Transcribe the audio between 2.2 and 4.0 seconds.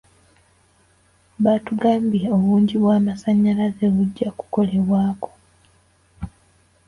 obungi bw'amasannyalaze